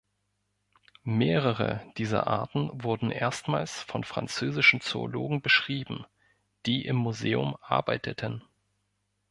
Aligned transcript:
Mehrere 1.03 1.85
dieser 1.99 2.25
Arten 2.25 2.71
wurden 2.73 3.11
erstmals 3.11 3.83
von 3.83 4.03
französischen 4.03 4.81
Zoologen 4.81 5.43
beschrieben, 5.43 6.07
die 6.65 6.83
im 6.85 6.95
Museum 6.95 7.55
arbeiteten. 7.61 8.43